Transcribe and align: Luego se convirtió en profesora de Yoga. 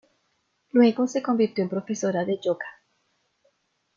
Luego 0.71 1.05
se 1.05 1.21
convirtió 1.21 1.63
en 1.63 1.69
profesora 1.69 2.25
de 2.25 2.39
Yoga. 2.43 2.65